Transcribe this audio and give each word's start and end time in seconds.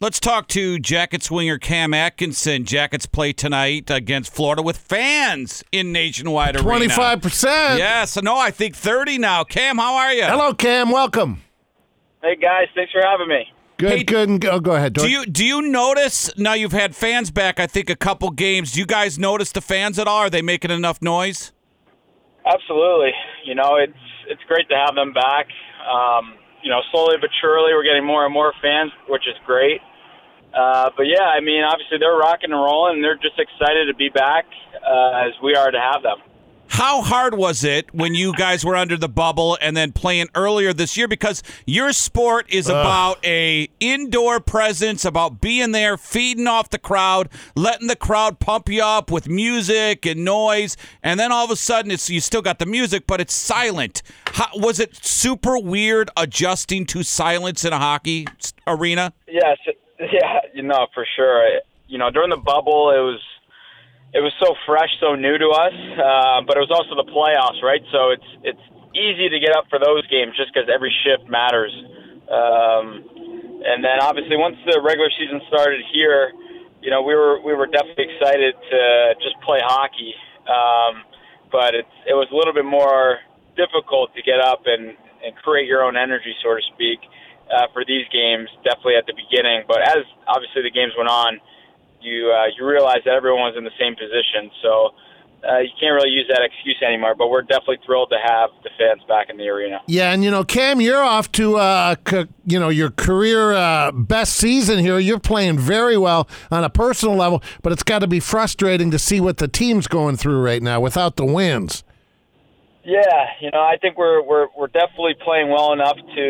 Let's 0.00 0.20
talk 0.20 0.46
to 0.50 0.78
Jackets 0.78 1.28
winger 1.28 1.58
Cam 1.58 1.92
Atkinson. 1.92 2.64
Jackets 2.64 3.04
play 3.04 3.32
tonight 3.32 3.90
against 3.90 4.32
Florida 4.32 4.62
with 4.62 4.78
fans 4.78 5.64
in 5.72 5.90
Nationwide 5.90 6.54
Arena. 6.54 6.62
Twenty-five 6.62 7.20
percent. 7.20 7.80
Yes, 7.80 8.16
no, 8.22 8.38
I 8.38 8.52
think 8.52 8.76
30 8.76 9.18
now. 9.18 9.42
Cam, 9.42 9.76
how 9.76 9.96
are 9.96 10.12
you? 10.12 10.22
Hello, 10.22 10.54
Cam. 10.54 10.92
Welcome. 10.92 11.42
Hey 12.22 12.36
guys, 12.36 12.68
thanks 12.76 12.92
for 12.92 13.00
having 13.02 13.26
me. 13.26 13.44
Good. 13.78 13.90
Hey, 13.90 14.04
good. 14.04 14.28
And 14.28 14.40
go, 14.40 14.60
go 14.60 14.76
ahead. 14.76 14.92
Do 14.92 15.10
you 15.10 15.26
do 15.26 15.44
you 15.44 15.62
notice 15.62 16.30
now 16.38 16.52
you've 16.52 16.70
had 16.70 16.94
fans 16.94 17.32
back? 17.32 17.58
I 17.58 17.66
think 17.66 17.90
a 17.90 17.96
couple 17.96 18.30
games. 18.30 18.74
Do 18.74 18.78
you 18.78 18.86
guys 18.86 19.18
notice 19.18 19.50
the 19.50 19.60
fans 19.60 19.98
at 19.98 20.06
all? 20.06 20.18
Are 20.18 20.30
they 20.30 20.42
making 20.42 20.70
enough 20.70 21.02
noise? 21.02 21.50
Absolutely. 22.46 23.10
You 23.44 23.56
know, 23.56 23.74
it's 23.74 23.98
it's 24.28 24.42
great 24.46 24.68
to 24.68 24.76
have 24.76 24.94
them 24.94 25.12
back. 25.12 25.48
Um, 25.92 26.34
you 26.62 26.70
know, 26.70 26.82
slowly 26.92 27.16
but 27.20 27.30
surely, 27.40 27.72
we're 27.72 27.82
getting 27.82 28.04
more 28.04 28.24
and 28.24 28.32
more 28.32 28.52
fans, 28.62 28.92
which 29.08 29.26
is 29.26 29.34
great. 29.44 29.80
Uh, 30.54 30.90
but 30.96 31.04
yeah, 31.04 31.24
I 31.24 31.40
mean, 31.40 31.62
obviously 31.62 31.98
they're 31.98 32.16
rocking 32.16 32.52
and 32.52 32.60
rolling, 32.60 32.96
and 32.96 33.04
they're 33.04 33.16
just 33.16 33.38
excited 33.38 33.86
to 33.86 33.94
be 33.94 34.08
back 34.08 34.46
uh, 34.74 35.26
as 35.26 35.32
we 35.42 35.54
are 35.54 35.70
to 35.70 35.80
have 35.80 36.02
them. 36.02 36.18
How 36.70 37.00
hard 37.02 37.34
was 37.34 37.64
it 37.64 37.92
when 37.94 38.14
you 38.14 38.32
guys 38.34 38.64
were 38.64 38.76
under 38.76 38.96
the 38.96 39.08
bubble 39.08 39.58
and 39.60 39.76
then 39.76 39.90
playing 39.90 40.28
earlier 40.34 40.72
this 40.72 40.96
year? 40.96 41.08
Because 41.08 41.42
your 41.66 41.92
sport 41.92 42.46
is 42.50 42.68
about 42.68 43.24
a 43.24 43.68
indoor 43.80 44.38
presence, 44.38 45.04
about 45.04 45.40
being 45.40 45.72
there, 45.72 45.96
feeding 45.96 46.46
off 46.46 46.70
the 46.70 46.78
crowd, 46.78 47.30
letting 47.56 47.88
the 47.88 47.96
crowd 47.96 48.38
pump 48.38 48.68
you 48.68 48.82
up 48.82 49.10
with 49.10 49.28
music 49.28 50.04
and 50.06 50.24
noise, 50.24 50.76
and 51.02 51.18
then 51.18 51.32
all 51.32 51.44
of 51.44 51.50
a 51.50 51.56
sudden 51.56 51.90
it's 51.90 52.10
you 52.10 52.20
still 52.20 52.42
got 52.42 52.58
the 52.58 52.66
music, 52.66 53.06
but 53.06 53.20
it's 53.20 53.34
silent. 53.34 54.02
How, 54.26 54.48
was 54.54 54.78
it 54.78 54.94
super 55.04 55.58
weird 55.58 56.10
adjusting 56.16 56.84
to 56.86 57.02
silence 57.02 57.64
in 57.64 57.72
a 57.72 57.78
hockey 57.78 58.26
arena? 58.66 59.14
Yes, 59.26 59.56
yeah, 60.12 60.40
you 60.54 60.62
know 60.62 60.86
for 60.94 61.06
sure. 61.16 61.60
You 61.88 61.98
know, 61.98 62.10
during 62.10 62.30
the 62.30 62.38
bubble, 62.38 62.90
it 62.90 63.02
was 63.02 63.20
it 64.14 64.20
was 64.20 64.32
so 64.40 64.54
fresh, 64.64 64.88
so 65.00 65.14
new 65.14 65.36
to 65.36 65.48
us. 65.50 65.74
Uh, 65.98 66.40
but 66.46 66.56
it 66.56 66.62
was 66.62 66.70
also 66.70 66.94
the 66.94 67.08
playoffs, 67.10 67.62
right? 67.62 67.82
So 67.90 68.10
it's 68.10 68.30
it's 68.44 68.64
easy 68.94 69.28
to 69.28 69.38
get 69.40 69.56
up 69.56 69.66
for 69.68 69.78
those 69.78 70.06
games 70.08 70.36
just 70.36 70.54
because 70.54 70.70
every 70.72 70.94
shift 71.04 71.28
matters. 71.28 71.72
Um, 72.30 73.04
and 73.64 73.82
then 73.82 73.98
obviously 74.00 74.36
once 74.36 74.56
the 74.64 74.80
regular 74.80 75.10
season 75.18 75.40
started 75.48 75.82
here, 75.92 76.32
you 76.80 76.90
know 76.90 77.02
we 77.02 77.14
were 77.14 77.42
we 77.42 77.52
were 77.54 77.66
definitely 77.66 78.06
excited 78.14 78.54
to 78.54 78.80
just 79.18 79.34
play 79.42 79.58
hockey. 79.60 80.14
Um, 80.46 81.02
but 81.50 81.74
it's 81.74 81.96
it 82.06 82.14
was 82.14 82.28
a 82.30 82.36
little 82.36 82.54
bit 82.54 82.64
more 82.64 83.18
difficult 83.56 84.14
to 84.14 84.22
get 84.22 84.38
up 84.38 84.62
and 84.66 84.94
and 85.24 85.34
create 85.42 85.66
your 85.66 85.82
own 85.82 85.96
energy, 85.96 86.30
so 86.42 86.54
to 86.54 86.62
speak, 86.74 87.02
uh, 87.52 87.66
for 87.72 87.84
these 87.84 88.06
games. 88.12 88.48
Definitely 88.64 88.96
at 88.96 89.06
the 89.06 89.14
beginning, 89.14 89.64
but 89.66 89.82
as 89.82 90.04
obviously 90.26 90.62
the 90.62 90.70
games 90.70 90.92
went 90.96 91.08
on, 91.08 91.40
you 92.00 92.30
uh, 92.30 92.46
you 92.56 92.66
realize 92.66 93.02
that 93.04 93.14
everyone 93.14 93.52
was 93.52 93.56
in 93.56 93.64
the 93.64 93.74
same 93.78 93.94
position, 93.94 94.50
so 94.62 94.94
uh, 95.48 95.58
you 95.58 95.70
can't 95.80 95.94
really 95.94 96.10
use 96.10 96.26
that 96.28 96.42
excuse 96.42 96.76
anymore. 96.86 97.14
But 97.14 97.28
we're 97.28 97.42
definitely 97.42 97.78
thrilled 97.84 98.10
to 98.10 98.18
have 98.22 98.50
the 98.62 98.70
fans 98.78 99.02
back 99.08 99.30
in 99.30 99.36
the 99.36 99.48
arena. 99.48 99.80
Yeah, 99.86 100.12
and 100.12 100.24
you 100.24 100.30
know, 100.30 100.44
Cam, 100.44 100.80
you're 100.80 101.02
off 101.02 101.30
to 101.32 101.56
uh, 101.56 101.96
c- 102.08 102.26
you 102.46 102.58
know 102.58 102.68
your 102.68 102.90
career 102.90 103.52
uh, 103.52 103.92
best 103.92 104.34
season 104.34 104.78
here. 104.78 104.98
You're 104.98 105.18
playing 105.18 105.58
very 105.58 105.96
well 105.96 106.28
on 106.50 106.64
a 106.64 106.70
personal 106.70 107.16
level, 107.16 107.42
but 107.62 107.72
it's 107.72 107.82
got 107.82 108.00
to 108.00 108.06
be 108.06 108.20
frustrating 108.20 108.90
to 108.90 108.98
see 108.98 109.20
what 109.20 109.38
the 109.38 109.48
team's 109.48 109.86
going 109.86 110.16
through 110.16 110.40
right 110.42 110.62
now 110.62 110.80
without 110.80 111.16
the 111.16 111.24
wins. 111.24 111.84
Yeah, 112.88 113.36
you 113.44 113.52
know, 113.52 113.60
I 113.60 113.76
think 113.76 114.00
we're 114.00 114.24
we're 114.24 114.48
we're 114.56 114.72
definitely 114.72 115.12
playing 115.20 115.52
well 115.52 115.76
enough 115.76 116.00
to 116.00 116.26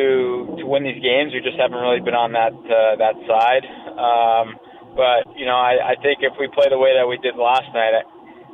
to 0.59 0.64
win 0.67 0.83
these 0.83 0.98
games. 0.98 1.31
We 1.31 1.39
just 1.39 1.55
haven't 1.55 1.78
really 1.78 2.03
been 2.03 2.19
on 2.19 2.34
that 2.34 2.51
uh, 2.51 2.98
that 2.98 3.14
side. 3.31 3.62
Um, 3.95 4.59
but 4.98 5.23
you 5.39 5.47
know, 5.47 5.55
I, 5.55 5.95
I 5.95 6.03
think 6.03 6.19
if 6.27 6.34
we 6.34 6.51
play 6.51 6.67
the 6.67 6.75
way 6.83 6.98
that 6.98 7.06
we 7.06 7.14
did 7.23 7.39
last 7.39 7.70
night, 7.70 7.95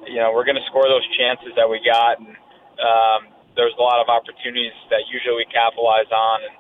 you 0.05 0.21
know, 0.21 0.37
we're 0.37 0.45
going 0.45 0.61
to 0.61 0.67
score 0.69 0.85
those 0.85 1.01
chances 1.17 1.57
that 1.57 1.65
we 1.65 1.81
got, 1.81 2.21
and 2.21 2.37
um, 2.77 3.21
there's 3.57 3.73
a 3.73 3.81
lot 3.81 4.05
of 4.05 4.13
opportunities 4.13 4.77
that 4.93 5.09
usually 5.09 5.41
we 5.41 5.49
capitalize 5.49 6.11
on, 6.13 6.45
and 6.45 6.55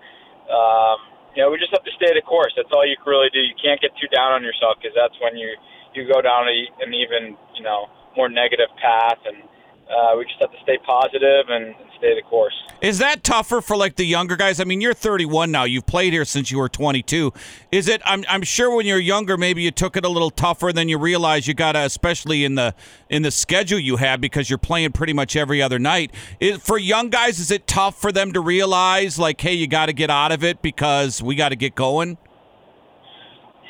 um, 0.48 0.96
you 1.36 1.44
know, 1.44 1.52
we 1.52 1.60
just 1.60 1.76
have 1.76 1.84
to 1.84 1.92
stay 2.00 2.08
the 2.16 2.24
course. 2.24 2.56
That's 2.56 2.72
all 2.72 2.88
you 2.88 2.96
can 2.96 3.04
really 3.04 3.28
do. 3.28 3.44
You 3.44 3.52
can't 3.60 3.84
get 3.84 3.92
too 4.00 4.08
down 4.08 4.32
on 4.32 4.40
yourself 4.40 4.80
because 4.80 4.96
that's 4.96 5.20
when 5.20 5.36
you 5.36 5.52
you 5.92 6.08
go 6.08 6.24
down 6.24 6.48
a, 6.48 6.56
an 6.80 6.96
even 6.96 7.36
you 7.52 7.60
know 7.60 7.92
more 8.16 8.32
negative 8.32 8.72
path, 8.80 9.20
and 9.28 9.44
uh, 9.90 10.16
we 10.16 10.24
just 10.24 10.40
have 10.40 10.50
to 10.50 10.58
stay 10.62 10.78
positive 10.78 11.46
and, 11.48 11.66
and 11.66 11.90
stay 11.98 12.14
the 12.14 12.22
course. 12.22 12.54
Is 12.80 12.98
that 12.98 13.22
tougher 13.22 13.60
for 13.60 13.76
like 13.76 13.96
the 13.96 14.04
younger 14.04 14.36
guys? 14.36 14.60
I 14.60 14.64
mean, 14.64 14.80
you're 14.80 14.94
31 14.94 15.50
now. 15.50 15.64
You've 15.64 15.86
played 15.86 16.12
here 16.12 16.24
since 16.24 16.50
you 16.50 16.58
were 16.58 16.68
22. 16.68 17.32
Is 17.70 17.88
it? 17.88 18.00
I'm, 18.04 18.24
I'm 18.28 18.42
sure 18.42 18.74
when 18.74 18.86
you're 18.86 18.98
younger, 18.98 19.36
maybe 19.36 19.62
you 19.62 19.70
took 19.70 19.96
it 19.96 20.04
a 20.04 20.08
little 20.08 20.30
tougher. 20.30 20.72
Then 20.72 20.88
you 20.88 20.98
realize 20.98 21.46
you 21.46 21.54
got 21.54 21.72
to, 21.72 21.80
especially 21.80 22.44
in 22.44 22.54
the 22.54 22.74
in 23.08 23.22
the 23.22 23.30
schedule 23.30 23.78
you 23.78 23.96
have, 23.96 24.20
because 24.20 24.48
you're 24.48 24.58
playing 24.58 24.92
pretty 24.92 25.12
much 25.12 25.36
every 25.36 25.60
other 25.62 25.78
night. 25.78 26.12
Is, 26.40 26.58
for 26.58 26.78
young 26.78 27.10
guys, 27.10 27.38
is 27.38 27.50
it 27.50 27.66
tough 27.66 28.00
for 28.00 28.10
them 28.10 28.32
to 28.32 28.40
realize 28.40 29.18
like, 29.18 29.40
hey, 29.40 29.54
you 29.54 29.66
got 29.66 29.86
to 29.86 29.92
get 29.92 30.10
out 30.10 30.32
of 30.32 30.42
it 30.42 30.62
because 30.62 31.22
we 31.22 31.34
got 31.34 31.50
to 31.50 31.56
get 31.56 31.74
going? 31.74 32.18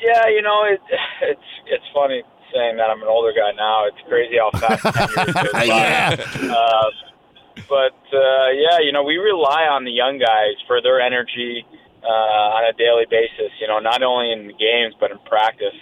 Yeah, 0.01 0.27
you 0.27 0.41
know, 0.41 0.63
it, 0.63 0.81
it's 1.21 1.41
it's 1.67 1.85
funny 1.93 2.23
saying 2.55 2.77
that 2.77 2.87
I'm 2.89 3.01
an 3.03 3.07
older 3.11 3.35
guy 3.35 3.51
now. 3.51 3.85
It's 3.91 3.99
crazy 4.07 4.39
how 4.39 4.49
fast 4.55 4.81
10 4.95 5.09
years 5.11 5.33
goes 5.35 5.51
by. 5.51 5.63
Yeah. 5.67 6.15
Uh, 6.55 6.89
but 7.67 7.99
uh, 8.15 8.49
yeah, 8.55 8.79
you 8.79 8.91
know, 8.91 9.03
we 9.03 9.17
rely 9.17 9.67
on 9.67 9.83
the 9.83 9.91
young 9.91 10.17
guys 10.17 10.55
for 10.67 10.81
their 10.81 11.01
energy 11.01 11.65
uh, 12.03 12.55
on 12.55 12.63
a 12.69 12.73
daily 12.77 13.05
basis. 13.09 13.51
You 13.59 13.67
know, 13.67 13.79
not 13.79 14.01
only 14.03 14.31
in 14.31 14.47
the 14.47 14.53
games 14.55 14.95
but 14.99 15.11
in 15.11 15.19
practice. 15.27 15.75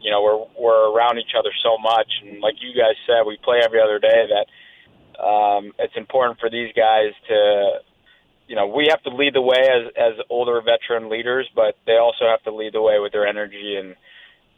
You 0.00 0.10
know, 0.10 0.22
we're 0.22 0.40
we're 0.56 0.96
around 0.96 1.18
each 1.18 1.36
other 1.38 1.50
so 1.62 1.76
much, 1.76 2.08
and 2.24 2.40
like 2.40 2.54
you 2.60 2.72
guys 2.72 2.96
said, 3.06 3.28
we 3.28 3.36
play 3.36 3.60
every 3.62 3.80
other 3.82 3.98
day. 3.98 4.24
That 4.32 4.46
um, 5.20 5.72
it's 5.78 5.92
important 5.94 6.40
for 6.40 6.48
these 6.48 6.72
guys 6.72 7.12
to 7.28 7.80
you 8.48 8.56
know, 8.56 8.66
we 8.66 8.88
have 8.90 9.00
to 9.04 9.10
lead 9.10 9.34
the 9.34 9.40
way 9.40 9.60
as 9.60 9.92
as 9.96 10.14
older 10.28 10.60
veteran 10.60 11.08
leaders, 11.08 11.48
but 11.54 11.76
they 11.86 11.98
also 11.98 12.26
have 12.26 12.42
to 12.42 12.50
lead 12.52 12.72
the 12.72 12.82
way 12.82 12.98
with 12.98 13.12
their 13.12 13.26
energy 13.26 13.76
and 13.76 13.94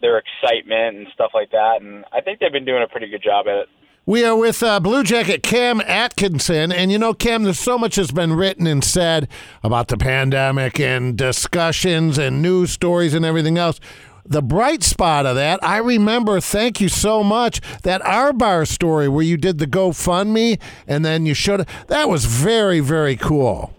their 0.03 0.19
excitement 0.19 0.99
and 0.99 1.07
stuff 1.15 1.31
like 1.33 1.51
that. 1.53 1.81
And 1.81 2.05
I 2.13 2.21
think 2.21 2.41
they've 2.41 2.53
been 2.53 2.67
doing 2.67 2.83
a 2.83 2.89
pretty 2.89 3.09
good 3.09 3.23
job 3.23 3.47
at 3.49 3.57
it. 3.57 3.69
We 4.05 4.25
are 4.25 4.37
with 4.37 4.65
uh, 4.65 4.81
Blue 4.81 5.05
Jacket 5.05 5.45
Cam 5.45 5.81
Atkinson. 5.81 6.73
And 6.73 6.91
you 6.91 6.99
know, 6.99 7.15
Cam, 7.15 7.45
there's 7.45 7.61
so 7.61 7.79
much 7.79 7.95
has 7.95 8.11
been 8.11 8.33
written 8.33 8.67
and 8.67 8.83
said 8.83 9.29
about 9.63 9.89
the 9.89 9.97
pandemic 9.97 10.81
and 10.81 11.17
discussions 11.17 12.19
and 12.19 12.43
news 12.43 12.73
stories 12.73 13.15
and 13.15 13.25
everything 13.25 13.57
else. 13.59 13.79
The 14.25 14.43
bright 14.43 14.83
spot 14.83 15.27
of 15.27 15.37
that, 15.37 15.63
I 15.65 15.79
remember, 15.79 16.41
thank 16.41 16.81
you 16.81 16.89
so 16.89 17.25
much, 17.25 17.61
that 17.83 18.05
R 18.05 18.33
Bar 18.33 18.67
story 18.67 19.09
where 19.09 19.25
you 19.25 19.37
did 19.37 19.59
the 19.59 19.67
GoFundMe 19.67 20.61
and 20.87 21.05
then 21.05 21.27
you 21.27 21.35
showed 21.35 21.67
That 21.89 22.09
was 22.09 22.25
very, 22.25 22.81
very 22.81 23.17
cool. 23.17 23.73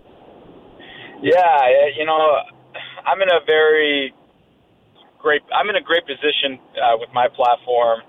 Yeah, 1.22 1.67
you 1.97 2.06
know, 2.06 2.38
I'm 3.06 3.22
in 3.22 3.29
a 3.29 3.44
very 3.45 4.13
great. 5.23 5.41
I'm 5.56 5.72
in 5.72 5.79
a 5.79 5.81
great 5.81 6.03
position 6.03 6.59
uh, 6.75 7.00
with 7.00 7.09
my 7.16 7.31
platform 7.31 8.03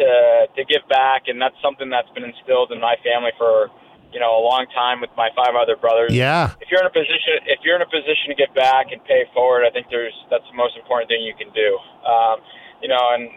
to 0.00 0.08
to 0.56 0.62
give 0.64 0.82
back, 0.88 1.28
and 1.28 1.36
that's 1.36 1.54
something 1.60 1.92
that's 1.92 2.08
been 2.16 2.24
instilled 2.24 2.72
in 2.72 2.80
my 2.80 2.96
family 3.04 3.30
for 3.36 3.68
you 4.10 4.18
know 4.18 4.32
a 4.32 4.42
long 4.42 4.64
time 4.72 5.04
with 5.04 5.12
my 5.14 5.28
five 5.36 5.52
other 5.54 5.76
brothers. 5.76 6.16
Yeah. 6.16 6.56
if 6.58 6.72
you're 6.72 6.80
in 6.80 6.88
a 6.88 6.96
position 6.96 7.44
if 7.46 7.60
you're 7.62 7.76
in 7.76 7.84
a 7.84 7.92
position 7.92 8.32
to 8.32 8.36
give 8.40 8.50
back 8.56 8.90
and 8.90 9.04
pay 9.04 9.28
forward, 9.36 9.68
I 9.68 9.70
think 9.70 9.92
there's 9.92 10.16
that's 10.32 10.48
the 10.48 10.56
most 10.56 10.74
important 10.80 11.12
thing 11.12 11.22
you 11.22 11.36
can 11.36 11.52
do. 11.52 11.68
Um, 12.02 12.40
you 12.80 12.88
know, 12.88 13.04
and 13.14 13.28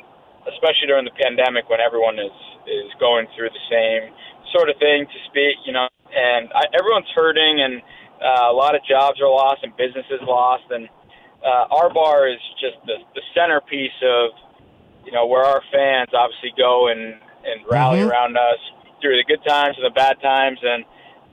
especially 0.47 0.87
during 0.87 1.05
the 1.05 1.17
pandemic 1.19 1.67
when 1.67 1.83
everyone 1.83 2.17
is 2.17 2.33
is 2.65 2.89
going 2.97 3.27
through 3.35 3.51
the 3.51 3.65
same 3.67 4.15
sort 4.55 4.71
of 4.71 4.79
thing 4.79 5.05
to 5.05 5.19
speak. 5.29 5.59
You 5.67 5.75
know, 5.75 5.85
and 6.09 6.49
I, 6.55 6.71
everyone's 6.73 7.11
hurting, 7.13 7.61
and 7.61 7.83
uh, 8.23 8.49
a 8.49 8.55
lot 8.55 8.73
of 8.73 8.81
jobs 8.87 9.19
are 9.21 9.29
lost 9.29 9.61
and 9.61 9.75
businesses 9.75 10.23
lost, 10.25 10.65
and 10.71 10.89
uh, 11.45 11.65
R 11.71 11.89
Bar 11.93 12.27
is 12.27 12.39
just 12.59 12.77
the 12.85 12.97
the 13.15 13.21
centerpiece 13.33 13.95
of 14.03 14.31
you 15.05 15.11
know 15.11 15.25
where 15.25 15.43
our 15.43 15.61
fans 15.71 16.09
obviously 16.13 16.53
go 16.57 16.87
and 16.89 17.15
and 17.45 17.65
rally 17.69 17.99
Mhm. 17.99 18.09
around 18.09 18.37
us 18.37 18.59
through 19.01 19.15
the 19.17 19.23
good 19.23 19.43
times 19.45 19.77
and 19.77 19.85
the 19.85 19.91
bad 19.95 20.19
times 20.21 20.59
and 20.63 20.83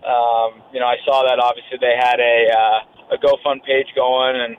um, 0.05 0.61
you 0.73 0.81
know, 0.81 0.87
I 0.87 0.97
saw 1.07 1.25
that 1.25 1.41
obviously 1.41 1.79
they 1.81 1.97
had 1.97 2.21
a 2.21 2.37
uh, 2.53 3.15
a 3.15 3.19
GoFund 3.19 3.65
page 3.65 3.89
going, 3.97 4.37
and 4.37 4.55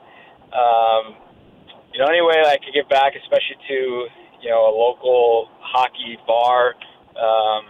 um, 0.49 1.15
you 1.93 1.99
know, 2.01 2.07
any 2.09 2.21
way 2.21 2.41
I 2.41 2.57
could 2.57 2.73
give 2.73 2.89
back, 2.89 3.13
especially 3.13 3.57
to 3.69 4.07
you 4.41 4.49
know 4.49 4.65
a 4.65 4.73
local 4.73 5.49
hockey 5.61 6.17
bar, 6.25 6.73
um, 7.13 7.65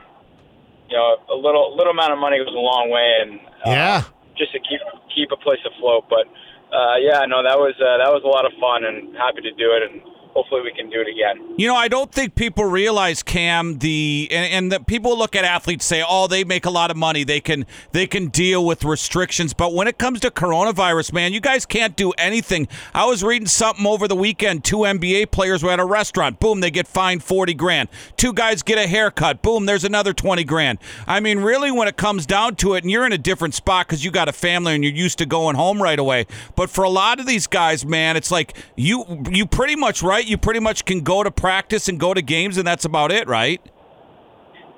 you 0.87 0.95
know, 0.95 1.17
a 1.29 1.35
little 1.35 1.75
little 1.75 1.91
amount 1.91 2.13
of 2.13 2.19
money 2.19 2.37
goes 2.39 2.47
a 2.47 2.51
long 2.57 2.89
way, 2.89 3.11
and 3.27 3.39
uh, 3.67 3.71
Yeah. 3.75 4.03
just 4.37 4.53
to 4.53 4.59
keep 4.59 4.79
keep 5.13 5.31
a 5.33 5.37
place 5.37 5.59
afloat. 5.67 6.05
But 6.09 6.27
uh, 6.71 6.97
yeah, 7.01 7.25
no, 7.27 7.43
that 7.43 7.57
was 7.57 7.75
uh, 7.81 7.97
that 7.97 8.11
was 8.13 8.23
a 8.25 8.31
lot 8.31 8.45
of 8.45 8.53
fun, 8.59 8.85
and 8.85 9.15
happy 9.17 9.41
to 9.41 9.51
do 9.53 9.73
it, 9.73 9.83
and 9.91 10.01
hopefully 10.35 10.61
we 10.61 10.71
can 10.73 10.89
do 10.89 10.99
it 10.99 11.07
again. 11.07 11.55
You 11.57 11.67
know, 11.67 11.75
I 11.75 11.87
don't 11.87 12.11
think 12.11 12.35
people 12.35 12.65
realize 12.65 13.23
Cam 13.23 13.79
the 13.79 14.27
and, 14.31 14.53
and 14.53 14.71
the 14.71 14.79
people 14.81 15.17
look 15.17 15.35
at 15.35 15.45
athletes 15.45 15.85
say, 15.85 16.03
"Oh, 16.07 16.27
they 16.27 16.43
make 16.43 16.65
a 16.65 16.69
lot 16.69 16.91
of 16.91 16.97
money. 16.97 17.23
They 17.23 17.39
can 17.39 17.65
they 17.93 18.05
can 18.05 18.27
deal 18.27 18.65
with 18.65 18.83
restrictions." 18.83 19.53
But 19.53 19.73
when 19.73 19.87
it 19.87 19.97
comes 19.97 20.19
to 20.21 20.31
coronavirus, 20.31 21.13
man, 21.13 21.33
you 21.33 21.39
guys 21.39 21.65
can't 21.65 21.95
do 21.95 22.11
anything. 22.11 22.67
I 22.93 23.05
was 23.05 23.23
reading 23.23 23.47
something 23.47 23.85
over 23.85 24.07
the 24.07 24.15
weekend. 24.15 24.63
Two 24.63 24.79
NBA 24.79 25.31
players 25.31 25.63
were 25.63 25.71
at 25.71 25.79
a 25.79 25.85
restaurant. 25.85 26.39
Boom, 26.39 26.59
they 26.59 26.71
get 26.71 26.87
fined 26.87 27.23
forty 27.23 27.53
grand. 27.53 27.89
Two 28.17 28.33
guys 28.33 28.61
get 28.61 28.77
a 28.77 28.87
haircut. 28.87 29.41
Boom, 29.41 29.65
there's 29.65 29.85
another 29.85 30.13
twenty 30.13 30.43
grand. 30.43 30.79
I 31.07 31.19
mean, 31.21 31.39
really, 31.39 31.71
when 31.71 31.87
it 31.87 31.95
comes 31.95 32.25
down 32.25 32.55
to 32.57 32.73
it, 32.73 32.83
and 32.83 32.91
you're 32.91 33.05
in 33.05 33.13
a 33.13 33.17
different 33.17 33.53
spot 33.53 33.87
because 33.87 34.03
you 34.03 34.11
got 34.11 34.27
a 34.27 34.33
family 34.33 34.75
and 34.75 34.83
you're 34.83 34.93
used 34.93 35.17
to 35.19 35.25
going 35.25 35.55
home 35.55 35.81
right 35.81 35.97
away. 35.97 36.27
But 36.55 36.69
for 36.69 36.83
a 36.83 36.89
lot 36.89 37.19
of 37.19 37.25
these 37.25 37.47
guys, 37.47 37.85
man, 37.85 38.17
it's 38.17 38.31
like 38.31 38.57
you 38.75 39.23
you 39.31 39.45
pretty 39.45 39.75
much 39.75 40.03
right. 40.03 40.24
You 40.25 40.37
pretty 40.37 40.59
much 40.59 40.85
can 40.85 41.01
go 41.01 41.23
to 41.23 41.31
practice 41.31 41.87
and 41.87 41.99
go 41.99 42.13
to 42.13 42.21
games, 42.21 42.57
and 42.57 42.65
that's 42.67 42.85
about 42.85 43.11
it, 43.11 43.27
right? 43.27 43.61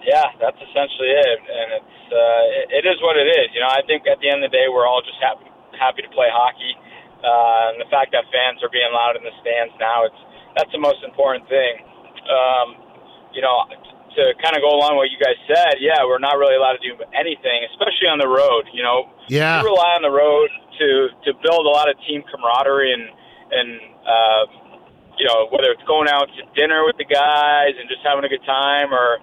Yeah, 0.04 0.24
that's 0.40 0.58
essentially 0.60 1.12
it, 1.12 1.40
and 1.44 1.68
it's 1.84 1.98
uh, 2.08 2.76
it 2.80 2.84
is 2.88 2.96
what 3.04 3.18
it 3.20 3.28
is. 3.28 3.52
You 3.56 3.60
know, 3.64 3.68
I 3.72 3.84
think 3.88 4.08
at 4.08 4.20
the 4.24 4.30
end 4.32 4.44
of 4.44 4.52
the 4.52 4.56
day, 4.56 4.68
we're 4.72 4.88
all 4.88 5.02
just 5.04 5.20
happy 5.20 5.48
happy 5.80 6.02
to 6.02 6.10
play 6.16 6.28
hockey, 6.32 6.74
uh, 7.24 7.72
and 7.76 7.78
the 7.84 7.90
fact 7.92 8.12
that 8.16 8.24
fans 8.32 8.64
are 8.64 8.72
being 8.72 8.88
loud 8.96 9.16
in 9.20 9.24
the 9.24 9.36
stands 9.44 9.76
now, 9.80 10.08
it's 10.08 10.20
that's 10.56 10.72
the 10.72 10.80
most 10.80 11.04
important 11.04 11.44
thing. 11.52 11.84
Um, 12.28 12.68
you 13.36 13.44
know, 13.44 13.68
to 14.16 14.24
kind 14.42 14.56
of 14.56 14.64
go 14.64 14.72
along 14.74 14.96
with 14.98 15.08
what 15.08 15.12
you 15.12 15.20
guys 15.20 15.38
said, 15.46 15.78
yeah, 15.84 16.02
we're 16.08 16.24
not 16.24 16.40
really 16.40 16.56
allowed 16.56 16.80
to 16.80 16.84
do 16.84 16.96
anything, 17.14 17.68
especially 17.76 18.08
on 18.10 18.18
the 18.18 18.28
road. 18.32 18.66
You 18.74 18.82
know, 18.84 19.12
Yeah. 19.28 19.60
we 19.62 19.70
rely 19.70 19.92
on 20.00 20.02
the 20.08 20.12
road 20.14 20.48
to 20.80 20.88
to 21.28 21.30
build 21.44 21.68
a 21.68 21.74
lot 21.74 21.92
of 21.92 22.00
team 22.08 22.24
camaraderie 22.32 22.96
and 22.96 23.06
and 23.52 23.70
uh, 24.08 24.44
you 25.18 25.26
know 25.26 25.48
whether 25.52 25.70
it's 25.74 25.84
going 25.90 26.08
out 26.08 26.30
to 26.38 26.42
dinner 26.56 26.86
with 26.86 26.98
the 26.98 27.06
guys 27.06 27.74
and 27.78 27.90
just 27.90 28.02
having 28.06 28.24
a 28.24 28.30
good 28.30 28.44
time 28.46 28.94
or 28.94 29.18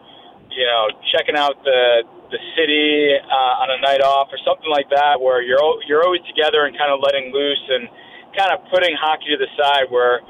you 0.50 0.66
know 0.66 0.90
checking 1.14 1.36
out 1.36 1.54
the 1.64 2.02
the 2.30 2.40
city 2.58 3.14
uh, 3.14 3.62
on 3.62 3.70
a 3.70 3.78
night 3.80 4.02
off 4.02 4.28
or 4.34 4.38
something 4.42 4.70
like 4.70 4.88
that 4.90 5.20
where 5.20 5.42
you're 5.42 5.60
you're 5.86 6.02
always 6.02 6.22
together 6.26 6.66
and 6.66 6.76
kind 6.76 6.90
of 6.90 6.98
letting 7.02 7.30
loose 7.32 7.62
and 7.70 7.86
kind 8.36 8.50
of 8.50 8.58
putting 8.70 8.90
hockey 8.98 9.30
to 9.30 9.38
the 9.38 9.50
side 9.54 9.86
where 9.90 10.20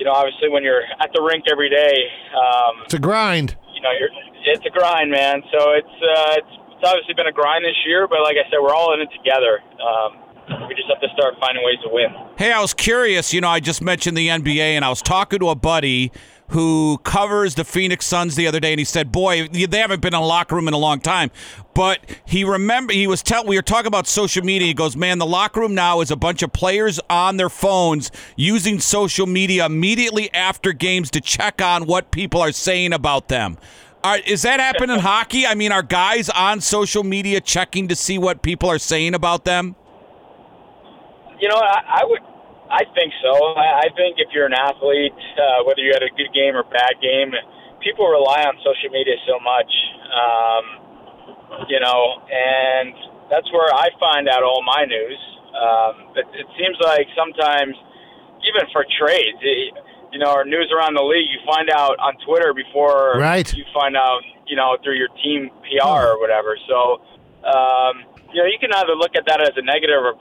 you 0.00 0.04
know 0.04 0.12
obviously 0.12 0.48
when 0.48 0.62
you're 0.64 0.82
at 1.00 1.10
the 1.12 1.20
rink 1.20 1.44
every 1.50 1.68
day 1.68 1.96
um, 2.32 2.84
It's 2.84 2.94
a 2.94 2.98
grind. 3.02 3.56
you 3.74 3.82
know, 3.82 3.92
you're 3.98 4.08
it's 4.48 4.64
a 4.64 4.70
grind, 4.70 5.10
man. 5.10 5.42
So 5.52 5.76
it's 5.76 5.96
uh, 6.00 6.40
it's 6.40 6.54
it's 6.78 6.86
obviously 6.88 7.12
been 7.12 7.26
a 7.26 7.32
grind 7.36 7.66
this 7.66 7.76
year, 7.84 8.06
but 8.08 8.22
like 8.22 8.38
I 8.40 8.48
said, 8.48 8.62
we're 8.62 8.72
all 8.72 8.94
in 8.94 9.02
it 9.02 9.10
together. 9.12 9.60
Um, 9.76 10.16
we 10.68 10.74
just 10.74 10.88
have 10.88 11.00
to 11.00 11.08
start 11.14 11.34
finding 11.40 11.64
ways 11.64 11.78
to 11.84 11.88
win. 11.90 12.08
Hey, 12.36 12.52
I 12.52 12.60
was 12.60 12.74
curious. 12.74 13.32
You 13.32 13.40
know, 13.40 13.48
I 13.48 13.60
just 13.60 13.82
mentioned 13.82 14.16
the 14.16 14.28
NBA, 14.28 14.76
and 14.76 14.84
I 14.84 14.88
was 14.88 15.02
talking 15.02 15.38
to 15.40 15.48
a 15.50 15.54
buddy 15.54 16.12
who 16.48 16.98
covers 17.04 17.56
the 17.56 17.64
Phoenix 17.64 18.06
Suns 18.06 18.34
the 18.34 18.46
other 18.46 18.58
day, 18.58 18.72
and 18.72 18.78
he 18.78 18.84
said, 18.84 19.12
"Boy, 19.12 19.48
they 19.48 19.78
haven't 19.78 20.00
been 20.00 20.14
in 20.14 20.20
a 20.20 20.24
locker 20.24 20.54
room 20.54 20.66
in 20.66 20.74
a 20.74 20.78
long 20.78 21.00
time." 21.00 21.30
But 21.74 22.00
he 22.24 22.44
remember 22.44 22.92
he 22.92 23.06
was 23.06 23.22
tell 23.22 23.44
we 23.44 23.56
were 23.56 23.62
talking 23.62 23.86
about 23.86 24.06
social 24.06 24.44
media. 24.44 24.68
He 24.68 24.74
goes, 24.74 24.96
"Man, 24.96 25.18
the 25.18 25.26
locker 25.26 25.60
room 25.60 25.74
now 25.74 26.00
is 26.00 26.10
a 26.10 26.16
bunch 26.16 26.42
of 26.42 26.52
players 26.52 26.98
on 27.10 27.36
their 27.36 27.50
phones 27.50 28.10
using 28.36 28.80
social 28.80 29.26
media 29.26 29.66
immediately 29.66 30.32
after 30.32 30.72
games 30.72 31.10
to 31.10 31.20
check 31.20 31.60
on 31.60 31.86
what 31.86 32.10
people 32.10 32.40
are 32.40 32.52
saying 32.52 32.92
about 32.92 33.28
them." 33.28 33.58
Are, 34.04 34.18
is 34.18 34.42
that 34.42 34.60
happening 34.60 34.96
in 34.96 35.02
hockey? 35.02 35.46
I 35.46 35.54
mean, 35.54 35.72
are 35.72 35.82
guys 35.82 36.30
on 36.30 36.60
social 36.60 37.02
media 37.02 37.40
checking 37.40 37.88
to 37.88 37.96
see 37.96 38.16
what 38.16 38.42
people 38.42 38.68
are 38.70 38.78
saying 38.78 39.14
about 39.14 39.44
them? 39.44 39.74
You 41.40 41.48
know, 41.48 41.56
I, 41.60 42.02
I 42.02 42.04
would, 42.04 42.22
I 42.70 42.82
think 42.94 43.12
so. 43.22 43.30
I, 43.54 43.86
I 43.86 43.88
think 43.96 44.18
if 44.18 44.28
you're 44.34 44.46
an 44.46 44.54
athlete, 44.58 45.14
uh, 45.38 45.64
whether 45.64 45.80
you 45.80 45.92
had 45.94 46.02
a 46.02 46.10
good 46.16 46.32
game 46.34 46.56
or 46.56 46.64
bad 46.64 46.98
game, 47.00 47.32
people 47.80 48.06
rely 48.08 48.42
on 48.44 48.58
social 48.66 48.90
media 48.90 49.14
so 49.26 49.38
much. 49.40 49.70
Um, 50.10 50.64
you 51.68 51.80
know, 51.80 52.22
and 52.30 52.92
that's 53.30 53.50
where 53.52 53.72
I 53.72 53.88
find 53.98 54.28
out 54.28 54.42
all 54.42 54.62
my 54.62 54.84
news. 54.84 55.20
Um, 55.54 56.12
but 56.14 56.24
it 56.36 56.46
seems 56.58 56.76
like 56.82 57.06
sometimes, 57.16 57.74
even 58.46 58.68
for 58.72 58.84
trades, 59.00 59.38
it, 59.42 59.74
you 60.12 60.18
know, 60.18 60.32
or 60.32 60.44
news 60.44 60.70
around 60.70 60.94
the 60.94 61.02
league, 61.02 61.26
you 61.28 61.40
find 61.44 61.68
out 61.70 61.98
on 61.98 62.14
Twitter 62.24 62.54
before 62.54 63.18
Right. 63.18 63.48
you 63.54 63.64
find 63.74 63.96
out, 63.96 64.20
you 64.46 64.56
know, 64.56 64.76
through 64.84 64.96
your 64.96 65.08
team 65.22 65.50
PR 65.66 66.14
or 66.14 66.20
whatever. 66.20 66.56
So, 66.68 67.00
um, 67.44 68.04
you 68.32 68.40
know, 68.40 68.48
you 68.48 68.58
can 68.60 68.72
either 68.72 68.94
look 68.94 69.16
at 69.16 69.24
that 69.26 69.40
as 69.40 69.56
a 69.56 69.62
negative 69.62 69.98
or. 69.98 70.14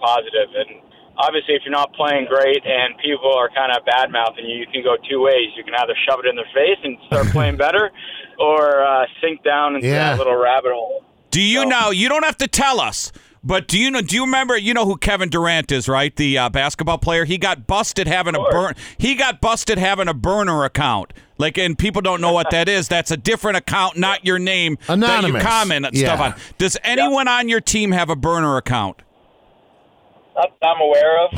And 0.56 0.82
obviously, 1.18 1.56
if 1.56 1.62
you're 1.66 1.72
not 1.72 1.94
playing 1.94 2.26
great 2.30 2.64
and 2.66 2.98
people 3.04 3.34
are 3.34 3.50
kind 3.50 3.72
of 3.76 3.86
bad 3.86 4.12
mouthing 4.12 4.46
you, 4.46 4.58
you 4.58 4.68
can 4.68 4.84
go 4.84 4.96
two 5.10 5.22
ways. 5.22 5.50
You 5.56 5.64
can 5.64 5.74
either 5.76 5.94
shove 6.08 6.20
it 6.24 6.28
in 6.28 6.36
their 6.36 6.50
face 6.54 6.78
and 6.84 6.98
start 7.08 7.28
playing 7.32 7.58
better, 7.58 7.92
or 8.40 8.84
uh, 8.84 9.06
sink 9.22 9.44
down 9.44 9.76
into 9.76 9.88
Yeah. 9.88 10.12
that 10.12 10.18
little 10.18 10.36
rabbit 10.36 10.72
hole. 10.74 11.04
Do 11.32 11.42
you 11.42 11.64
So- 11.64 11.70
know? 11.70 11.90
You 11.92 12.10
don't 12.10 12.24
have 12.26 12.38
to 12.38 12.48
tell 12.48 12.80
us. 12.80 13.12
But 13.44 13.68
do 13.68 13.80
you 13.80 13.92
know? 13.92 14.02
Do 14.02 14.16
you 14.16 14.24
remember? 14.26 14.58
You 14.58 14.74
know 14.74 14.84
who 14.86 14.98
Kevin 14.98 15.30
Durant 15.30 15.72
is, 15.72 15.88
right? 15.88 16.14
The 16.14 16.38
uh, 16.38 16.50
basketball 16.50 16.98
player. 16.98 17.24
He 17.24 17.38
got 17.38 17.66
busted 17.66 18.06
having 18.08 18.36
a 18.36 18.40
Sure. 18.40 18.52
burn. 18.52 18.76
He 18.98 19.16
got 19.16 19.40
busted 19.40 19.78
having 19.78 20.10
a 20.10 20.14
burner 20.14 20.66
account. 20.66 21.14
Like, 21.38 21.58
and 21.58 21.78
people 21.78 22.02
don't 22.02 22.20
know 22.20 22.34
what 22.34 22.50
that 22.50 22.68
is. 22.68 22.90
That's 22.90 23.12
a 23.12 23.16
different 23.16 23.56
account, 23.58 23.96
not 23.96 24.26
your 24.26 24.40
name 24.40 24.78
that 24.88 24.94
Anonymous. 24.94 25.44
you 25.44 25.48
comment 25.48 25.88
Yeah. 25.94 26.16
stuff 26.16 26.20
on. 26.20 26.36
Does 26.58 26.78
anyone 26.84 27.28
on 27.30 27.48
your 27.48 27.62
team 27.62 27.92
have 27.92 28.10
a 28.10 28.16
burner 28.18 28.58
account? 28.58 29.02
Not 30.38 30.60
that 30.62 30.68
I'm 30.68 30.82
aware 30.82 31.18
of. 31.26 31.34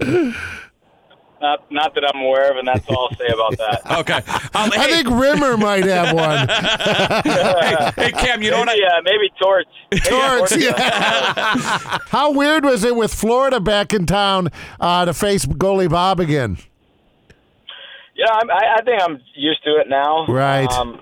Um, 0.00 0.34
not, 1.40 1.70
not 1.70 1.94
that 1.94 2.10
I'm 2.12 2.22
aware 2.22 2.50
of, 2.50 2.56
and 2.56 2.66
that's 2.66 2.88
all 2.88 3.08
I'll 3.10 3.16
say 3.16 3.28
about 3.28 3.56
that. 3.58 3.82
Okay. 3.98 4.14
Um, 4.14 4.70
I 4.72 4.76
hey, 4.76 5.02
think 5.02 5.08
Rimmer 5.10 5.56
might 5.56 5.84
have 5.84 6.14
one. 6.14 6.48
hey, 7.24 7.92
hey, 7.96 8.12
Cam, 8.12 8.42
you 8.42 8.50
know 8.50 8.60
what? 8.60 8.68
I, 8.68 8.74
maybe, 8.74 8.84
uh, 8.84 9.02
maybe 9.04 9.30
Torts. 9.40 9.70
Maybe 9.90 10.02
Torts, 10.04 10.50
Torts. 10.52 10.56
yeah. 10.64 11.98
How 12.08 12.32
weird 12.32 12.64
was 12.64 12.84
it 12.84 12.96
with 12.96 13.12
Florida 13.12 13.60
back 13.60 13.92
in 13.92 14.06
town 14.06 14.48
uh, 14.80 15.04
to 15.04 15.12
face 15.12 15.44
goalie 15.46 15.90
Bob 15.90 16.20
again? 16.20 16.58
Yeah, 18.14 18.32
I'm, 18.32 18.50
I, 18.50 18.76
I 18.78 18.82
think 18.82 19.02
I'm 19.02 19.20
used 19.34 19.62
to 19.64 19.70
it 19.80 19.88
now. 19.88 20.26
Right. 20.26 20.70
Um, 20.70 21.00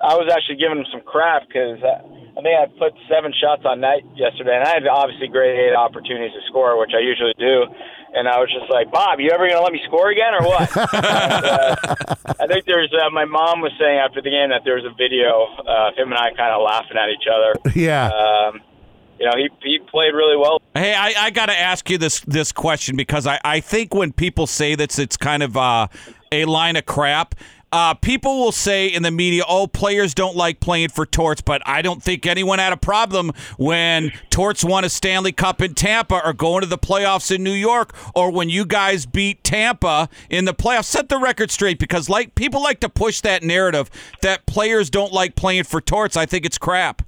I 0.00 0.16
was 0.16 0.32
actually 0.32 0.56
giving 0.56 0.78
him 0.78 0.88
some 0.90 1.02
crap 1.04 1.46
because 1.46 1.76
I, 1.84 2.00
I 2.32 2.40
think 2.40 2.56
I 2.56 2.64
put 2.80 2.96
seven 3.04 3.36
shots 3.36 3.68
on 3.68 3.84
net 3.84 4.00
yesterday, 4.16 4.56
and 4.56 4.64
I 4.64 4.80
had 4.80 4.86
obviously 4.88 5.28
great 5.28 5.52
eight 5.52 5.76
opportunities 5.76 6.32
to 6.32 6.40
score, 6.48 6.80
which 6.80 6.96
I 6.96 7.00
usually 7.00 7.34
do. 7.36 7.68
And 8.12 8.26
I 8.26 8.40
was 8.40 8.50
just 8.50 8.70
like, 8.72 8.90
Bob, 8.90 9.20
you 9.20 9.30
ever 9.30 9.46
going 9.46 9.60
to 9.60 9.62
let 9.62 9.72
me 9.72 9.80
score 9.86 10.10
again 10.10 10.34
or 10.34 10.42
what? 10.42 10.66
and, 10.94 11.44
uh, 11.46 11.76
I 12.40 12.46
think 12.48 12.64
there's, 12.66 12.90
uh, 12.90 13.10
my 13.10 13.24
mom 13.24 13.60
was 13.60 13.70
saying 13.78 13.98
after 13.98 14.20
the 14.20 14.30
game 14.30 14.50
that 14.50 14.62
there 14.64 14.74
was 14.74 14.84
a 14.84 14.94
video 14.96 15.46
uh, 15.62 15.92
of 15.92 15.94
him 15.94 16.10
and 16.10 16.18
I 16.18 16.34
kind 16.34 16.50
of 16.50 16.62
laughing 16.64 16.96
at 16.96 17.08
each 17.10 17.28
other. 17.30 17.54
Yeah. 17.78 18.08
Um, 18.08 18.60
you 19.20 19.26
know, 19.26 19.32
he, 19.36 19.48
he 19.62 19.78
played 19.78 20.12
really 20.12 20.36
well. 20.36 20.60
Hey, 20.74 20.94
I, 20.94 21.26
I 21.26 21.30
got 21.30 21.46
to 21.46 21.56
ask 21.56 21.88
you 21.90 21.98
this 21.98 22.20
this 22.20 22.52
question 22.52 22.96
because 22.96 23.26
I, 23.26 23.38
I 23.44 23.60
think 23.60 23.94
when 23.94 24.12
people 24.12 24.46
say 24.46 24.74
that 24.74 24.98
it's 24.98 25.18
kind 25.18 25.42
of 25.42 25.56
uh, 25.56 25.88
a 26.32 26.46
line 26.46 26.76
of 26.76 26.86
crap. 26.86 27.34
Uh, 27.72 27.94
people 27.94 28.40
will 28.40 28.50
say 28.50 28.88
in 28.88 29.04
the 29.04 29.12
media, 29.12 29.44
"Oh, 29.48 29.68
players 29.68 30.12
don't 30.12 30.34
like 30.34 30.58
playing 30.58 30.88
for 30.88 31.06
Torts," 31.06 31.40
but 31.40 31.62
I 31.64 31.82
don't 31.82 32.02
think 32.02 32.26
anyone 32.26 32.58
had 32.58 32.72
a 32.72 32.76
problem 32.76 33.30
when 33.58 34.10
Torts 34.28 34.64
won 34.64 34.84
a 34.84 34.88
Stanley 34.88 35.30
Cup 35.30 35.62
in 35.62 35.74
Tampa, 35.74 36.20
or 36.24 36.32
going 36.32 36.62
to 36.62 36.66
the 36.66 36.78
playoffs 36.78 37.32
in 37.32 37.44
New 37.44 37.52
York, 37.52 37.94
or 38.12 38.32
when 38.32 38.48
you 38.48 38.64
guys 38.64 39.06
beat 39.06 39.44
Tampa 39.44 40.08
in 40.28 40.46
the 40.46 40.54
playoffs. 40.54 40.86
Set 40.86 41.08
the 41.08 41.18
record 41.18 41.52
straight, 41.52 41.78
because 41.78 42.08
like 42.08 42.34
people 42.34 42.60
like 42.60 42.80
to 42.80 42.88
push 42.88 43.20
that 43.20 43.44
narrative 43.44 43.88
that 44.22 44.46
players 44.46 44.90
don't 44.90 45.12
like 45.12 45.36
playing 45.36 45.62
for 45.62 45.80
Torts. 45.80 46.16
I 46.16 46.26
think 46.26 46.44
it's 46.44 46.58
crap. 46.58 47.02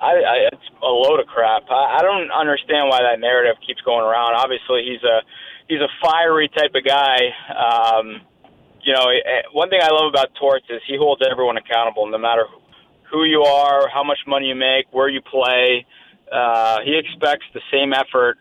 I, 0.00 0.12
I 0.12 0.36
it's 0.52 0.70
a 0.82 0.86
load 0.86 1.18
of 1.18 1.26
crap. 1.26 1.64
I, 1.68 1.98
I 1.98 2.02
don't 2.02 2.30
understand 2.30 2.88
why 2.88 3.02
that 3.02 3.18
narrative 3.18 3.56
keeps 3.66 3.80
going 3.82 4.04
around. 4.04 4.34
Obviously, 4.34 4.84
he's 4.84 5.02
a 5.02 5.22
he's 5.66 5.80
a 5.80 5.88
fiery 6.00 6.48
type 6.48 6.74
of 6.76 6.84
guy. 6.84 7.18
Um, 7.50 8.20
you 8.82 8.92
know, 8.92 9.06
eh, 9.08 9.42
one 9.52 9.70
thing 9.70 9.80
I 9.82 9.90
love 9.90 10.08
about 10.08 10.34
Torts 10.38 10.66
is 10.68 10.80
he 10.86 10.96
holds 10.96 11.22
everyone 11.28 11.56
accountable, 11.56 12.06
no 12.06 12.18
matter 12.18 12.44
who 13.10 13.24
you 13.24 13.42
are, 13.42 13.88
how 13.88 14.02
much 14.02 14.18
money 14.26 14.46
you 14.46 14.54
make, 14.54 14.86
where 14.90 15.08
you 15.08 15.20
play. 15.20 15.86
Uh, 16.30 16.80
he 16.84 16.98
expects 16.98 17.44
the 17.52 17.60
same 17.70 17.92
effort 17.92 18.38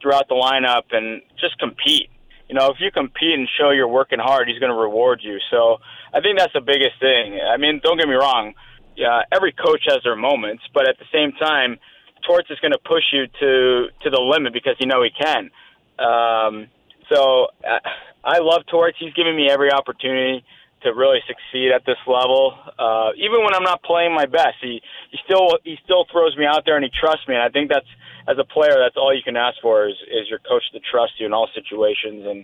throughout 0.00 0.28
the 0.28 0.34
lineup 0.34 0.92
and 0.92 1.22
just 1.40 1.58
compete. 1.58 2.10
You 2.48 2.54
know, 2.54 2.70
if 2.70 2.76
you 2.80 2.90
compete 2.90 3.38
and 3.38 3.48
show 3.58 3.70
you're 3.70 3.88
working 3.88 4.18
hard, 4.18 4.48
he's 4.48 4.58
going 4.58 4.72
to 4.72 4.78
reward 4.78 5.20
you. 5.22 5.38
So 5.50 5.78
I 6.12 6.20
think 6.20 6.38
that's 6.38 6.52
the 6.52 6.60
biggest 6.60 6.98
thing. 7.00 7.40
I 7.40 7.56
mean, 7.56 7.80
don't 7.82 7.96
get 7.96 8.08
me 8.08 8.14
wrong. 8.14 8.54
Yeah, 8.96 9.22
every 9.32 9.52
coach 9.52 9.82
has 9.86 10.00
their 10.02 10.16
moments, 10.16 10.64
but 10.74 10.88
at 10.88 10.98
the 10.98 11.06
same 11.12 11.32
time, 11.32 11.78
Torts 12.26 12.50
is 12.50 12.58
going 12.60 12.72
to 12.72 12.78
push 12.84 13.04
you 13.12 13.26
to 13.26 13.88
to 14.02 14.10
the 14.10 14.20
limit 14.20 14.52
because 14.52 14.76
you 14.78 14.86
know 14.86 15.02
he 15.02 15.10
can. 15.10 15.50
Um, 15.98 16.68
so 17.12 17.48
uh, 17.66 17.78
I 18.24 18.38
love 18.38 18.62
Torts. 18.70 18.96
He's 18.98 19.12
giving 19.14 19.36
me 19.36 19.48
every 19.50 19.72
opportunity. 19.72 20.44
to 20.82 20.94
really 20.94 21.20
succeed 21.28 21.72
at 21.72 21.84
this 21.84 22.00
level. 22.06 22.56
Uh, 22.78 23.10
even 23.16 23.44
when 23.44 23.54
I'm 23.54 23.62
not 23.64 23.82
playing 23.82 24.14
my 24.14 24.26
best, 24.26 24.56
he 24.62 24.80
he 25.10 25.18
still 25.24 25.58
he 25.64 25.76
still 25.84 26.06
throws 26.10 26.36
me 26.36 26.46
out 26.46 26.64
there 26.64 26.76
and 26.76 26.84
he 26.84 26.90
trusts 26.90 27.28
me. 27.28 27.34
And 27.34 27.44
I 27.44 27.50
think 27.50 27.70
that's 27.70 27.86
as 28.28 28.38
a 28.38 28.44
player, 28.44 28.76
that's 28.78 28.96
all 28.96 29.14
you 29.14 29.22
can 29.22 29.36
ask 29.36 29.60
for 29.60 29.88
is 29.88 29.96
is 30.08 30.28
your 30.28 30.40
coach 30.40 30.64
to 30.72 30.80
trust 30.90 31.12
you 31.18 31.26
in 31.26 31.32
all 31.32 31.48
situations. 31.54 32.24
And 32.24 32.40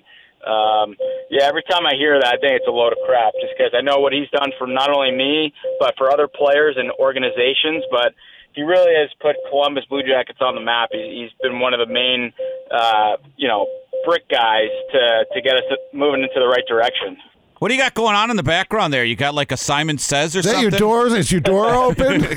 um, 0.46 0.96
yeah, 1.30 1.44
every 1.44 1.64
time 1.64 1.86
I 1.86 1.94
hear 1.96 2.20
that, 2.20 2.28
I 2.28 2.36
think 2.36 2.52
it's 2.60 2.68
a 2.68 2.70
load 2.70 2.92
of 2.92 2.98
crap. 3.06 3.32
Just 3.40 3.54
because 3.56 3.72
I 3.72 3.80
know 3.80 3.98
what 4.00 4.12
he's 4.12 4.28
done 4.30 4.52
for 4.58 4.66
not 4.66 4.90
only 4.90 5.12
me 5.12 5.52
but 5.80 5.94
for 5.96 6.12
other 6.12 6.28
players 6.28 6.76
and 6.76 6.92
organizations, 7.00 7.84
but 7.90 8.12
he 8.52 8.62
really 8.62 8.92
has 8.96 9.10
put 9.20 9.36
Columbus 9.50 9.84
Blue 9.88 10.02
Jackets 10.02 10.40
on 10.40 10.54
the 10.54 10.60
map. 10.60 10.88
He, 10.92 11.24
he's 11.24 11.32
been 11.42 11.60
one 11.60 11.74
of 11.74 11.80
the 11.80 11.92
main, 11.92 12.32
uh, 12.72 13.16
you 13.36 13.48
know, 13.48 13.66
brick 14.06 14.28
guys 14.30 14.70
to 14.92 15.26
to 15.34 15.42
get 15.42 15.56
us 15.56 15.64
moving 15.92 16.22
into 16.22 16.38
the 16.38 16.46
right 16.46 16.64
direction. 16.66 17.18
What 17.58 17.68
do 17.68 17.74
you 17.74 17.80
got 17.80 17.94
going 17.94 18.14
on 18.14 18.30
in 18.30 18.36
the 18.36 18.42
background 18.42 18.92
there? 18.92 19.02
You 19.04 19.16
got 19.16 19.34
like 19.34 19.50
a 19.50 19.56
Simon 19.56 19.96
Says 19.96 20.36
or 20.36 20.40
Is 20.40 20.44
that 20.44 20.52
something? 20.52 20.70
your 20.70 20.78
doors? 20.78 21.14
Is 21.14 21.32
your 21.32 21.40
door 21.40 21.74
open? 21.74 22.22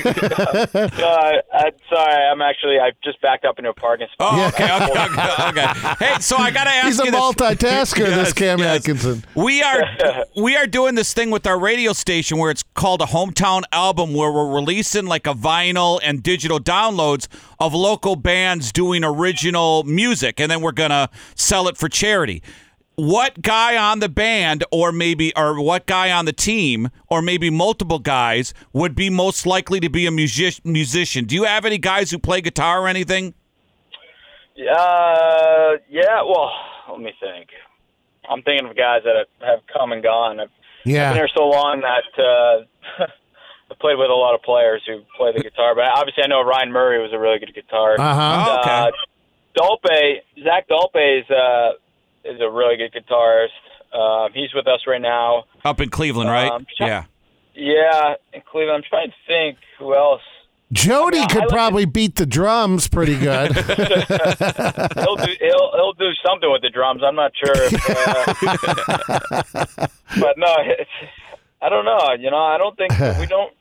Uh, 0.80 1.32
I'm 1.52 1.72
sorry, 1.88 2.26
I'm 2.30 2.40
actually 2.40 2.78
I 2.78 2.92
just 3.02 3.20
backed 3.20 3.44
up 3.44 3.58
into 3.58 3.70
a 3.70 3.74
parking 3.74 4.06
spot. 4.12 4.32
Oh, 4.32 4.48
okay, 4.48 4.64
okay, 4.64 5.04
okay, 5.04 5.48
okay. 5.48 6.04
Hey, 6.04 6.20
so 6.20 6.36
I 6.36 6.50
got 6.50 6.64
to 6.64 6.70
ask 6.70 6.84
you. 6.84 6.88
He's 6.90 7.00
a 7.00 7.04
you 7.06 7.10
this. 7.10 7.20
multitasker, 7.20 8.06
this 8.06 8.32
Cam 8.32 8.58
yes. 8.58 8.78
Atkinson. 8.78 9.24
We 9.34 9.62
are 9.62 9.82
we 10.36 10.56
are 10.56 10.66
doing 10.66 10.94
this 10.94 11.12
thing 11.12 11.30
with 11.30 11.46
our 11.46 11.58
radio 11.58 11.92
station 11.92 12.38
where 12.38 12.50
it's 12.50 12.62
called 12.74 13.02
a 13.02 13.06
hometown 13.06 13.62
album 13.72 14.14
where 14.14 14.30
we're 14.32 14.54
releasing 14.54 15.06
like 15.06 15.26
a 15.26 15.34
vinyl 15.34 16.00
and 16.02 16.22
digital 16.22 16.60
downloads 16.60 17.26
of 17.58 17.74
local 17.74 18.16
bands 18.16 18.72
doing 18.72 19.04
original 19.04 19.84
music 19.84 20.40
and 20.40 20.50
then 20.50 20.60
we're 20.60 20.72
going 20.72 20.90
to 20.90 21.08
sell 21.34 21.68
it 21.68 21.76
for 21.76 21.88
charity. 21.88 22.42
What 23.02 23.40
guy 23.40 23.76
on 23.76 24.00
the 24.00 24.08
band 24.08 24.62
or 24.70 24.92
maybe 24.92 25.32
or 25.36 25.60
what 25.62 25.86
guy 25.86 26.10
on 26.12 26.24
the 26.26 26.32
team 26.32 26.90
or 27.08 27.22
maybe 27.22 27.48
multiple 27.50 27.98
guys 27.98 28.52
would 28.72 28.94
be 28.94 29.08
most 29.10 29.46
likely 29.46 29.80
to 29.80 29.88
be 29.88 30.06
a 30.06 30.10
music- 30.10 30.64
musician? 30.64 31.24
Do 31.24 31.34
you 31.34 31.44
have 31.44 31.64
any 31.64 31.78
guys 31.78 32.10
who 32.10 32.18
play 32.18 32.40
guitar 32.40 32.80
or 32.82 32.88
anything? 32.88 33.34
Uh, 34.58 35.76
yeah. 35.88 36.22
Well, 36.22 36.50
let 36.90 37.00
me 37.00 37.12
think. 37.20 37.48
I'm 38.28 38.42
thinking 38.42 38.68
of 38.68 38.76
guys 38.76 39.00
that 39.04 39.16
have, 39.16 39.48
have 39.48 39.60
come 39.72 39.92
and 39.92 40.02
gone. 40.02 40.40
I've 40.40 40.48
been 40.84 40.94
Yeah. 40.94 41.14
here 41.14 41.28
so 41.34 41.44
long 41.48 41.80
that 41.80 42.22
uh, 42.22 43.04
I 43.70 43.74
played 43.80 43.96
with 43.98 44.10
a 44.10 44.14
lot 44.14 44.34
of 44.34 44.42
players 44.42 44.82
who 44.86 45.00
play 45.16 45.32
the 45.34 45.42
guitar. 45.42 45.74
But 45.74 45.84
obviously, 45.84 46.24
I 46.24 46.26
know 46.26 46.42
Ryan 46.42 46.70
Murray 46.72 47.00
was 47.02 47.12
a 47.12 47.18
really 47.18 47.38
good 47.38 47.54
guitarist. 47.54 47.98
Uh 47.98 48.14
huh. 48.14 48.44
Oh, 48.46 48.60
okay. 48.60 48.70
Uh, 48.70 48.90
Dalpe, 49.58 50.44
Zac 50.44 50.68
Dalpe 50.68 51.20
is 51.20 51.30
uh, 51.30 51.72
is 52.24 52.40
a 52.40 52.50
really 52.50 52.76
good 52.76 52.92
guitarist. 52.92 53.48
Uh, 53.92 54.28
he's 54.32 54.54
with 54.54 54.66
us 54.66 54.80
right 54.86 55.00
now. 55.00 55.44
Up 55.64 55.80
in 55.80 55.90
Cleveland, 55.90 56.30
right? 56.30 56.50
Um, 56.50 56.66
yeah. 56.78 57.04
Yeah, 57.54 58.14
in 58.32 58.42
Cleveland. 58.42 58.84
I'm 58.84 58.88
trying 58.88 59.10
to 59.10 59.16
think 59.26 59.58
who 59.78 59.94
else. 59.94 60.22
Jody 60.72 61.18
I 61.18 61.26
could 61.26 61.40
like 61.40 61.48
probably 61.48 61.84
beat 61.84 62.14
the 62.14 62.26
drums 62.26 62.86
pretty 62.86 63.18
good. 63.18 63.52
He'll 63.56 63.66
do 65.16 65.32
he'll 65.40 65.70
he'll 65.74 65.92
do 65.94 66.10
something 66.24 66.50
with 66.50 66.62
the 66.62 66.70
drums. 66.72 67.02
I'm 67.04 67.16
not 67.16 67.32
sure. 67.36 67.52
If, 67.56 67.74
uh, 67.90 69.86
but 70.20 70.38
no, 70.38 70.54
it's, 70.58 70.90
I 71.60 71.68
don't 71.68 71.84
know. 71.84 72.12
You 72.18 72.30
know, 72.30 72.38
I 72.38 72.56
don't 72.56 72.76
think 72.76 72.92
we 73.18 73.26
don't. 73.26 73.52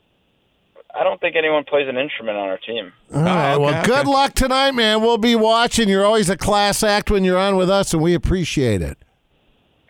I 0.94 1.04
don't 1.04 1.22
think 1.22 1.36
anyone 1.36 1.64
plays 1.66 1.88
an 1.88 1.98
instrument 1.98 2.38
on 2.38 2.50
our 2.50 2.58
team. 2.58 2.92
All 3.14 3.22
right. 3.24 3.54
Oh, 3.54 3.64
okay, 3.64 3.64
well, 3.64 3.86
good 3.86 4.08
luck 4.08 4.34
tonight, 4.34 4.72
man. 4.72 5.02
We'll 5.02 5.18
be 5.18 5.36
watching. 5.36 5.88
You're 5.88 6.06
always 6.06 6.30
a 6.30 6.38
class 6.38 6.84
act 6.84 7.12
when 7.12 7.24
you're 7.24 7.38
on 7.38 7.56
with 7.58 7.70
us, 7.70 7.94
and 7.94 8.02
we 8.02 8.14
appreciate 8.14 8.82
it. 8.82 8.98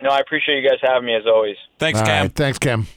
No, 0.01 0.09
I 0.09 0.19
appreciate 0.19 0.61
you 0.61 0.69
guys 0.69 0.79
having 0.81 1.05
me 1.05 1.15
as 1.15 1.23
always. 1.25 1.55
Thanks, 1.77 1.99
All 1.99 2.05
Cam. 2.05 2.25
right. 2.25 2.35
Thanks, 2.35 2.57
Cam. 2.59 2.87